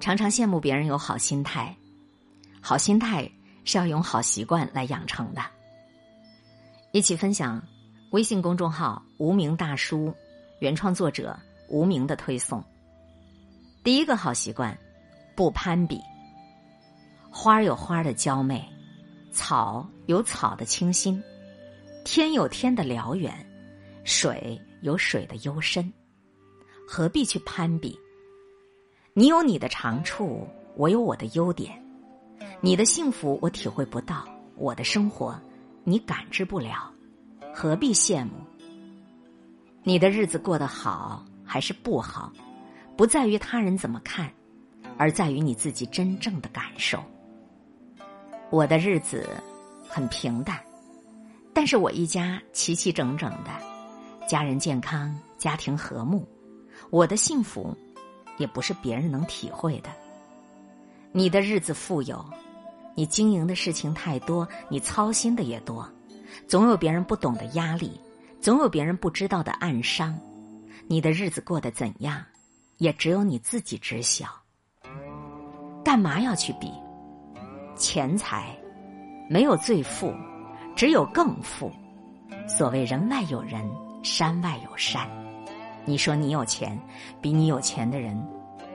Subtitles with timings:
[0.00, 1.76] 常常羡慕别人有好心态，
[2.60, 3.30] 好心态
[3.64, 5.42] 是要用好习惯来养成的。
[6.92, 7.62] 一起分享
[8.10, 10.12] 微信公众号“无名大叔”
[10.58, 12.64] 原创作者无名的推送。
[13.84, 14.76] 第一个好习惯，
[15.36, 16.00] 不攀比。
[17.30, 18.66] 花有花的娇媚，
[19.30, 21.22] 草有草的清新，
[22.04, 23.32] 天有天的辽远，
[24.04, 25.92] 水有水的幽深，
[26.88, 27.96] 何必去攀比？
[29.20, 31.78] 你有你的长处，我有我的优点。
[32.62, 34.26] 你的幸福我体会不到，
[34.56, 35.38] 我的生活
[35.84, 36.90] 你感知不了，
[37.52, 38.30] 何必羡慕？
[39.82, 42.32] 你的日子过得好还是不好，
[42.96, 44.32] 不在于他人怎么看，
[44.96, 46.98] 而在于你自己真正的感受。
[48.48, 49.28] 我的日子
[49.86, 50.58] 很平淡，
[51.52, 53.50] 但是我一家齐齐整整的，
[54.26, 56.26] 家人健康，家庭和睦，
[56.88, 57.76] 我的幸福。
[58.40, 59.90] 也不是别人能体会的。
[61.12, 62.24] 你的日子富有，
[62.94, 65.86] 你经营的事情太多，你操心的也多，
[66.48, 68.00] 总有别人不懂的压力，
[68.40, 70.18] 总有别人不知道的暗伤。
[70.88, 72.24] 你的日子过得怎样，
[72.78, 74.26] 也只有你自己知晓。
[75.84, 76.72] 干嘛要去比？
[77.76, 78.56] 钱财
[79.28, 80.14] 没有最富，
[80.74, 81.70] 只有更富。
[82.48, 83.70] 所谓人外有人，
[84.02, 85.06] 山外有山。
[85.84, 86.78] 你说你有钱，
[87.20, 88.16] 比你有钱的人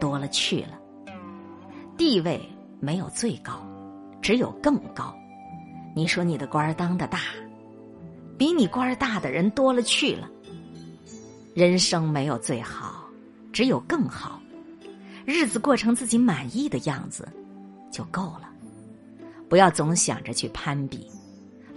[0.00, 0.78] 多了去了。
[1.96, 2.40] 地位
[2.80, 3.64] 没有最高，
[4.20, 5.14] 只有更高。
[5.94, 7.20] 你说你的官儿当的大，
[8.38, 10.28] 比你官儿大的人多了去了。
[11.54, 13.04] 人生没有最好，
[13.52, 14.40] 只有更好。
[15.26, 17.28] 日子过成自己满意的样子
[17.90, 18.48] 就够了。
[19.48, 21.06] 不要总想着去攀比，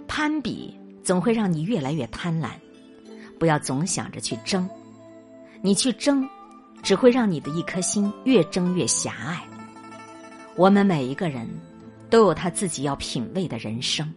[0.08, 0.74] 攀比
[1.04, 2.48] 总会让你越来越贪婪。
[3.38, 4.66] 不要总想着去争。
[5.62, 6.28] 你去争，
[6.82, 9.42] 只会让你的一颗心越争越狭隘。
[10.54, 11.48] 我们每一个人
[12.08, 14.12] 都有他自己要品味的人生，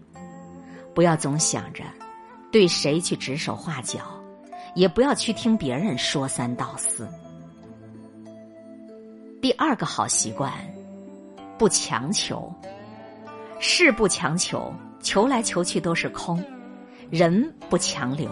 [0.93, 1.83] 不要总想着
[2.51, 3.99] 对谁去指手画脚，
[4.75, 7.07] 也不要去听别人说三道四。
[9.41, 10.53] 第二个好习惯，
[11.57, 12.53] 不强求，
[13.59, 16.38] 事不强求，求来求去都是空；
[17.09, 18.29] 人不强留，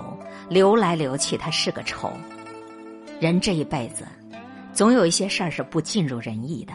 [0.50, 2.12] 留来留去他是个愁。
[3.20, 4.06] 人这一辈子，
[4.74, 6.74] 总有一些事儿是不尽如人意的，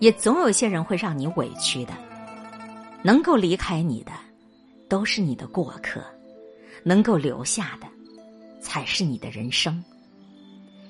[0.00, 1.92] 也总有一些人会让你委屈的。
[3.00, 4.10] 能够离开你的，
[4.88, 6.00] 都是你的过客；
[6.82, 7.86] 能够留下的，
[8.60, 9.82] 才是你的人生。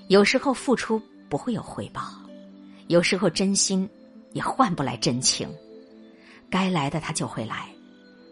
[0.09, 2.03] 有时候付出不会有回报，
[2.87, 3.87] 有时候真心
[4.33, 5.47] 也换不来真情。
[6.49, 7.69] 该来的他就会来，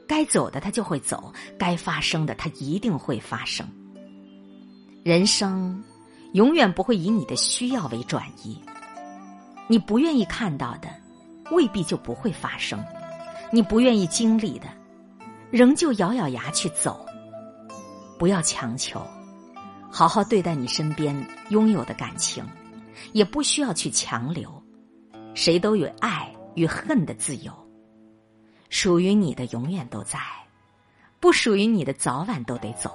[0.08, 3.68] 该走的他就会走，该发生的他一定会发生。
[5.04, 5.84] 人生。
[6.32, 8.60] 永远不会以你的需要为转移，
[9.68, 10.88] 你不愿意看到的，
[11.50, 12.78] 未必就不会发生；
[13.50, 14.66] 你不愿意经历的，
[15.50, 17.06] 仍旧咬咬牙去走。
[18.18, 19.00] 不要强求，
[19.90, 21.16] 好好对待你身边
[21.50, 22.44] 拥有的感情，
[23.12, 24.50] 也不需要去强留。
[25.34, 27.52] 谁都有爱与恨的自由，
[28.70, 30.18] 属于你的永远都在，
[31.20, 32.90] 不属于你的早晚都得走。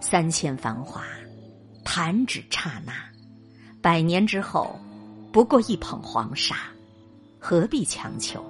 [0.00, 1.02] 三千繁华。
[1.84, 2.92] 弹指刹那，
[3.80, 4.78] 百年之后，
[5.32, 6.56] 不过一捧黄沙，
[7.38, 8.44] 何必强求？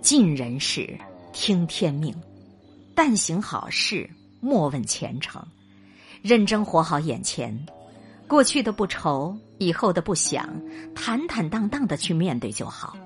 [0.00, 0.98] 尽人事，
[1.32, 2.14] 听天命，
[2.94, 4.08] 但行好事，
[4.40, 5.42] 莫问前程。
[6.22, 7.56] 认真活好眼前，
[8.26, 10.48] 过去的不愁，以后的不想，
[10.94, 12.96] 坦坦荡荡的去面对就好。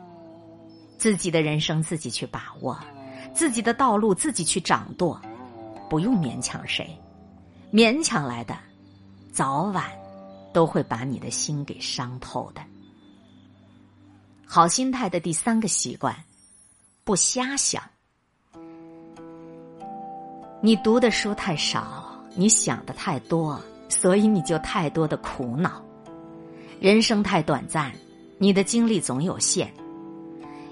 [0.97, 2.78] 自己的人生自己去把握，
[3.34, 5.21] 自己的道路自己去掌舵，
[5.91, 6.89] 不用勉强谁，
[7.71, 8.56] 勉强来的。
[9.32, 9.91] 早晚
[10.53, 12.60] 都会把你的心给伤透的。
[14.47, 16.15] 好心态的第三个习惯，
[17.03, 17.82] 不瞎想。
[20.60, 25.82] 你读的书太少，你想的太多，所以你就太多的苦恼。
[26.78, 27.91] 人生太短暂，
[28.36, 29.72] 你的精力总有限。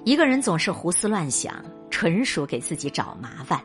[0.05, 3.65] 一个人总是胡思乱想，纯属给自己找麻烦。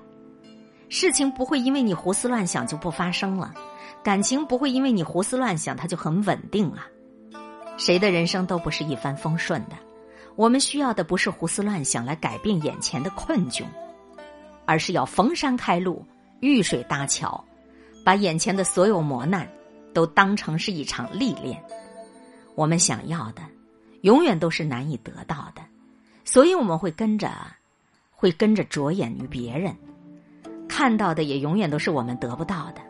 [0.90, 3.54] 事情不会因为你胡思乱想就不发生了。
[4.04, 6.86] 感情不会因为你胡思乱想，它就很稳定了。
[7.78, 9.76] 谁的人生都不是一帆风顺的。
[10.36, 13.64] 我们需要的不是胡思乱想来改变眼前的困窘，
[14.66, 16.06] 而是要逢山开路，
[16.40, 17.44] 遇水搭桥，
[18.04, 19.50] 把眼前的所有磨难
[19.94, 21.64] 都当成是一场历练。
[22.54, 23.42] 我们想要的，
[24.02, 25.62] 永远都是难以得到的，
[26.26, 27.32] 所以我们会跟着，
[28.12, 29.76] 会跟着着眼于别人，
[30.77, 32.81] 看到的也永远都是我们得不到的。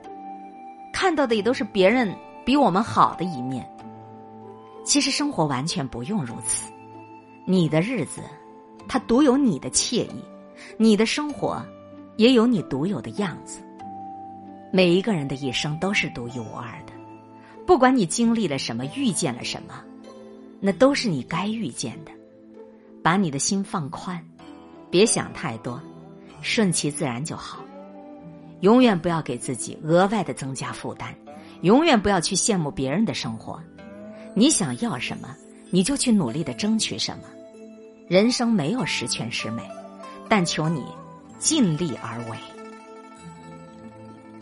[0.91, 2.11] 看到的也都是别人
[2.43, 3.63] 比我们好的一面。
[4.83, 6.73] 其实生活完全不用如此，
[7.45, 8.21] 你的日子，
[8.87, 10.23] 它独有你的惬意，
[10.77, 11.63] 你的生活，
[12.17, 13.61] 也有你独有的样子。
[14.71, 16.93] 每一个人的一生都是独一无二的，
[17.67, 19.75] 不管你经历了什么，遇见了什么，
[20.59, 22.11] 那都是你该遇见的。
[23.03, 24.19] 把你的心放宽，
[24.89, 25.79] 别想太多，
[26.41, 27.63] 顺其自然就好。
[28.61, 31.13] 永远不要给自己额外的增加负担，
[31.61, 33.61] 永远不要去羡慕别人的生活。
[34.33, 35.35] 你想要什么，
[35.69, 37.23] 你就去努力的争取什么。
[38.07, 39.63] 人生没有十全十美，
[40.29, 40.83] 但求你
[41.39, 42.37] 尽力而为。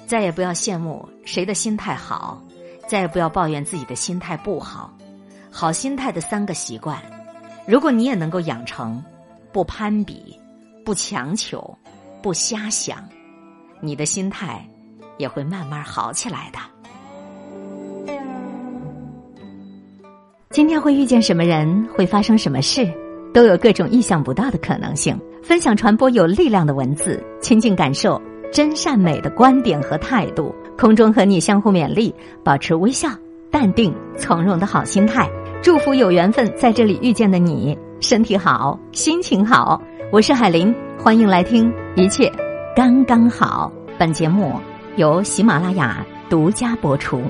[0.06, 2.42] 再也不要羡慕谁的心态好，
[2.88, 4.94] 再也不要抱怨自己的心态不好。
[5.50, 7.02] 好心态的三个习惯，
[7.68, 9.04] 如果你也能够养成：
[9.52, 10.38] 不攀比，
[10.84, 11.78] 不强求，
[12.22, 13.08] 不瞎想，
[13.84, 14.66] 你的心态
[15.18, 16.60] 也会慢慢好起来的。
[20.50, 22.90] 今天会遇见什么人，会发生什么事，
[23.34, 25.20] 都有各种意想不到的可能性。
[25.44, 28.22] 分享传播有力量的文字，亲近感受
[28.54, 30.56] 真善美的观点和态度。
[30.78, 33.10] 空中和你相互勉励，保持微笑、
[33.52, 35.30] 淡定、从容的好心态。
[35.62, 39.82] 祝福有缘分在这里遇见的你，身体好，心情好。
[40.10, 42.32] 我是海林，欢迎来听一切
[42.76, 43.72] 刚刚好。
[44.00, 44.60] 本节目
[44.96, 47.22] 由喜马拉雅独家播出。